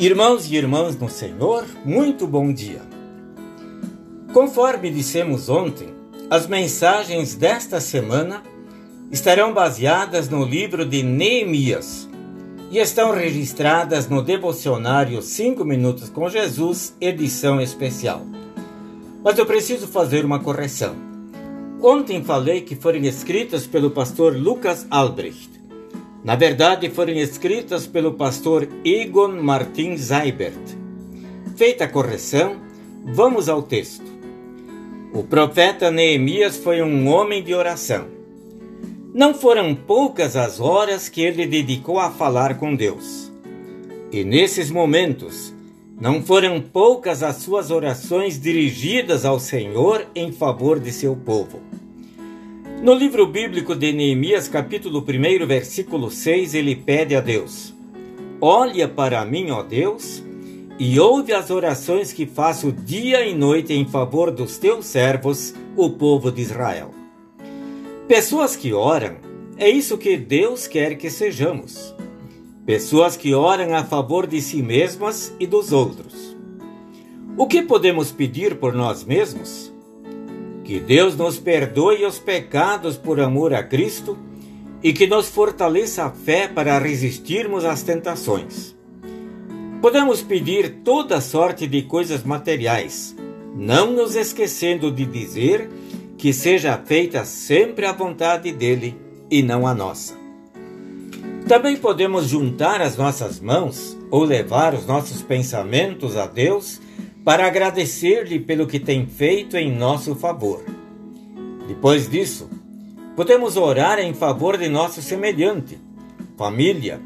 Irmãos 0.00 0.48
e 0.48 0.54
irmãs 0.54 0.96
no 0.96 1.08
Senhor, 1.08 1.66
muito 1.84 2.24
bom 2.24 2.52
dia. 2.52 2.82
Conforme 4.32 4.92
dissemos 4.92 5.48
ontem, 5.48 5.88
as 6.30 6.46
mensagens 6.46 7.34
desta 7.34 7.80
semana 7.80 8.44
estarão 9.10 9.52
baseadas 9.52 10.28
no 10.28 10.44
livro 10.44 10.84
de 10.84 11.02
Neemias 11.02 12.08
e 12.70 12.78
estão 12.78 13.12
registradas 13.12 14.08
no 14.08 14.22
devocionário 14.22 15.20
5 15.20 15.64
Minutos 15.64 16.08
com 16.08 16.28
Jesus, 16.28 16.94
edição 17.00 17.60
especial. 17.60 18.24
Mas 19.24 19.36
eu 19.36 19.46
preciso 19.46 19.88
fazer 19.88 20.24
uma 20.24 20.38
correção. 20.38 20.94
Ontem 21.82 22.22
falei 22.22 22.60
que 22.60 22.76
foram 22.76 23.00
escritas 23.00 23.66
pelo 23.66 23.90
pastor 23.90 24.32
Lucas 24.36 24.86
Albrecht. 24.92 25.57
Na 26.24 26.34
verdade, 26.34 26.90
foram 26.90 27.12
escritas 27.12 27.86
pelo 27.86 28.14
pastor 28.14 28.68
Egon 28.84 29.40
Martin 29.40 29.96
Seibert. 29.96 30.58
Feita 31.56 31.84
a 31.84 31.88
correção, 31.88 32.56
vamos 33.04 33.48
ao 33.48 33.62
texto. 33.62 34.06
O 35.12 35.22
profeta 35.22 35.90
Neemias 35.90 36.56
foi 36.56 36.82
um 36.82 37.08
homem 37.08 37.42
de 37.42 37.54
oração. 37.54 38.06
Não 39.14 39.32
foram 39.32 39.74
poucas 39.74 40.36
as 40.36 40.60
horas 40.60 41.08
que 41.08 41.22
ele 41.22 41.46
dedicou 41.46 41.98
a 41.98 42.10
falar 42.10 42.58
com 42.58 42.74
Deus. 42.74 43.32
E 44.12 44.22
nesses 44.22 44.70
momentos, 44.70 45.54
não 46.00 46.22
foram 46.22 46.60
poucas 46.60 47.22
as 47.22 47.36
suas 47.36 47.70
orações 47.70 48.38
dirigidas 48.38 49.24
ao 49.24 49.40
Senhor 49.40 50.06
em 50.14 50.30
favor 50.30 50.78
de 50.78 50.92
seu 50.92 51.16
povo. 51.16 51.60
No 52.80 52.94
livro 52.94 53.26
bíblico 53.26 53.74
de 53.74 53.92
Neemias, 53.92 54.46
capítulo 54.46 55.00
1, 55.00 55.46
versículo 55.48 56.12
6, 56.12 56.54
ele 56.54 56.76
pede 56.76 57.16
a 57.16 57.20
Deus: 57.20 57.74
Olha 58.40 58.86
para 58.86 59.24
mim, 59.24 59.50
ó 59.50 59.64
Deus, 59.64 60.22
e 60.78 61.00
ouve 61.00 61.32
as 61.32 61.50
orações 61.50 62.12
que 62.12 62.24
faço 62.24 62.70
dia 62.70 63.26
e 63.26 63.34
noite 63.34 63.72
em 63.72 63.84
favor 63.84 64.30
dos 64.30 64.58
teus 64.58 64.86
servos, 64.86 65.52
o 65.76 65.90
povo 65.90 66.30
de 66.30 66.40
Israel. 66.40 66.92
Pessoas 68.06 68.54
que 68.54 68.72
oram, 68.72 69.16
é 69.56 69.68
isso 69.68 69.98
que 69.98 70.16
Deus 70.16 70.68
quer 70.68 70.96
que 70.96 71.10
sejamos. 71.10 71.92
Pessoas 72.64 73.16
que 73.16 73.34
oram 73.34 73.74
a 73.74 73.82
favor 73.82 74.24
de 74.24 74.40
si 74.40 74.62
mesmas 74.62 75.34
e 75.40 75.48
dos 75.48 75.72
outros. 75.72 76.36
O 77.36 77.48
que 77.48 77.60
podemos 77.60 78.12
pedir 78.12 78.54
por 78.54 78.72
nós 78.72 79.02
mesmos? 79.02 79.76
Que 80.68 80.78
Deus 80.78 81.16
nos 81.16 81.38
perdoe 81.38 82.04
os 82.04 82.18
pecados 82.18 82.98
por 82.98 83.20
amor 83.20 83.54
a 83.54 83.62
Cristo 83.62 84.18
e 84.82 84.92
que 84.92 85.06
nos 85.06 85.26
fortaleça 85.26 86.04
a 86.04 86.10
fé 86.10 86.46
para 86.46 86.78
resistirmos 86.78 87.64
às 87.64 87.82
tentações. 87.82 88.76
Podemos 89.80 90.20
pedir 90.20 90.82
toda 90.84 91.22
sorte 91.22 91.66
de 91.66 91.80
coisas 91.80 92.22
materiais, 92.22 93.16
não 93.56 93.92
nos 93.92 94.14
esquecendo 94.14 94.92
de 94.92 95.06
dizer 95.06 95.70
que 96.18 96.34
seja 96.34 96.76
feita 96.76 97.24
sempre 97.24 97.86
a 97.86 97.92
vontade 97.92 98.52
dele 98.52 98.94
e 99.30 99.42
não 99.42 99.66
a 99.66 99.74
nossa. 99.74 100.18
Também 101.48 101.78
podemos 101.78 102.26
juntar 102.26 102.82
as 102.82 102.94
nossas 102.94 103.40
mãos 103.40 103.96
ou 104.10 104.22
levar 104.22 104.74
os 104.74 104.86
nossos 104.86 105.22
pensamentos 105.22 106.14
a 106.14 106.26
Deus 106.26 106.78
para 107.28 107.46
agradecer-lhe 107.46 108.40
pelo 108.40 108.66
que 108.66 108.80
tem 108.80 109.06
feito 109.06 109.54
em 109.58 109.70
nosso 109.70 110.14
favor. 110.14 110.64
Depois 111.66 112.08
disso, 112.08 112.48
podemos 113.14 113.54
orar 113.54 113.98
em 113.98 114.14
favor 114.14 114.56
de 114.56 114.66
nosso 114.66 115.02
semelhante, 115.02 115.78
família, 116.38 117.02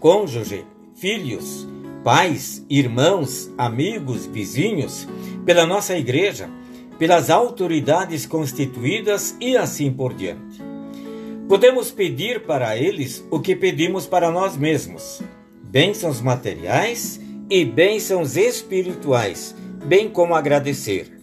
cônjuge, 0.00 0.64
filhos, 0.96 1.68
pais, 2.02 2.66
irmãos, 2.68 3.48
amigos, 3.56 4.26
vizinhos, 4.26 5.06
pela 5.46 5.64
nossa 5.64 5.96
igreja, 5.96 6.50
pelas 6.98 7.30
autoridades 7.30 8.26
constituídas 8.26 9.36
e 9.40 9.56
assim 9.56 9.92
por 9.92 10.14
diante. 10.14 10.60
Podemos 11.48 11.92
pedir 11.92 12.42
para 12.42 12.76
eles 12.76 13.24
o 13.30 13.38
que 13.38 13.54
pedimos 13.54 14.04
para 14.04 14.32
nós 14.32 14.56
mesmos: 14.56 15.22
bênçãos 15.62 16.20
materiais 16.20 17.19
e 17.50 17.64
bênçãos 17.64 18.36
espirituais, 18.36 19.54
bem 19.84 20.08
como 20.08 20.34
agradecer. 20.34 21.20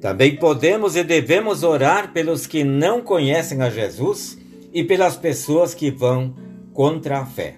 Também 0.00 0.36
podemos 0.36 0.96
e 0.96 1.04
devemos 1.04 1.62
orar 1.62 2.12
pelos 2.12 2.46
que 2.46 2.64
não 2.64 3.00
conhecem 3.00 3.62
a 3.62 3.70
Jesus 3.70 4.36
e 4.72 4.82
pelas 4.82 5.16
pessoas 5.16 5.72
que 5.72 5.90
vão 5.90 6.34
contra 6.74 7.20
a 7.20 7.26
fé. 7.26 7.54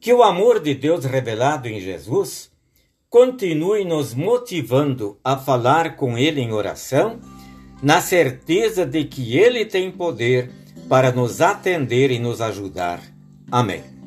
Que 0.00 0.12
o 0.12 0.22
amor 0.22 0.60
de 0.60 0.74
Deus 0.74 1.04
revelado 1.04 1.68
em 1.68 1.80
Jesus 1.80 2.50
continue 3.08 3.84
nos 3.84 4.12
motivando 4.12 5.18
a 5.22 5.36
falar 5.36 5.96
com 5.96 6.18
Ele 6.18 6.40
em 6.40 6.52
oração, 6.52 7.20
na 7.82 8.00
certeza 8.00 8.84
de 8.84 9.04
que 9.04 9.38
Ele 9.38 9.64
tem 9.64 9.90
poder 9.90 10.50
para 10.88 11.12
nos 11.12 11.40
atender 11.40 12.10
e 12.10 12.18
nos 12.18 12.40
ajudar. 12.40 13.00
Amém. 13.50 13.99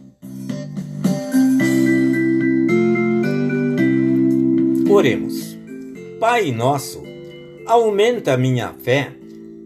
Oremos. 4.94 5.58
Pai 6.20 6.52
nosso, 6.52 7.02
aumenta 7.66 8.38
minha 8.38 8.72
fé 8.74 9.12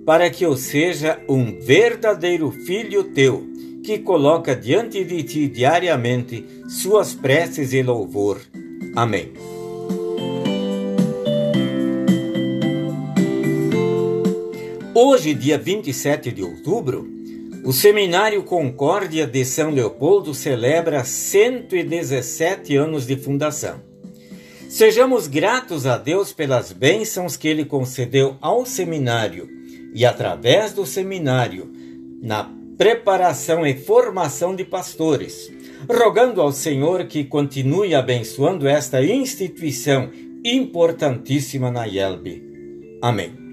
para 0.05 0.29
que 0.29 0.45
eu 0.45 0.55
seja 0.55 1.21
um 1.27 1.59
verdadeiro 1.59 2.49
filho 2.49 3.03
teu, 3.03 3.45
que 3.83 3.99
coloca 3.99 4.55
diante 4.55 5.03
de 5.03 5.21
ti 5.23 5.49
diariamente 5.49 6.45
suas 6.69 7.13
preces 7.13 7.73
e 7.73 7.83
louvor. 7.83 8.39
Amém. 8.95 9.33
Hoje, 14.95 15.33
dia 15.33 15.57
27 15.57 16.31
de 16.31 16.41
outubro, 16.41 17.05
o 17.65 17.73
Seminário 17.73 18.43
Concórdia 18.43 19.27
de 19.27 19.43
São 19.43 19.71
Leopoldo 19.71 20.33
celebra 20.33 21.03
117 21.03 22.77
anos 22.77 23.05
de 23.05 23.17
fundação. 23.17 23.96
Sejamos 24.69 25.27
gratos 25.27 25.85
a 25.85 25.97
Deus 25.97 26.33
pelas 26.33 26.71
bênçãos 26.71 27.37
que 27.37 27.47
Ele 27.47 27.63
concedeu 27.63 28.37
ao 28.41 28.65
seminário 28.65 29.49
e, 29.93 30.05
através 30.05 30.73
do 30.73 30.85
seminário, 30.85 31.71
na 32.21 32.51
preparação 32.77 33.65
e 33.65 33.73
formação 33.73 34.55
de 34.55 34.65
pastores, 34.65 35.51
rogando 35.89 36.41
ao 36.41 36.51
Senhor 36.51 37.05
que 37.05 37.23
continue 37.23 37.95
abençoando 37.95 38.67
esta 38.67 39.01
instituição 39.01 40.11
importantíssima 40.43 41.71
na 41.71 41.87
IELB. 41.87 42.43
Amém. 43.01 43.46